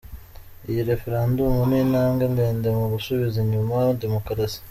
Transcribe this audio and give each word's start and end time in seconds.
Iyi 0.69 0.81
Referandumu 0.89 1.61
ni 1.69 1.77
intambwe 1.83 2.25
ndende 2.33 2.67
mu 2.77 2.85
gusubiza 2.93 3.37
inyuma 3.45 3.75
Demokarasi. 4.01 4.59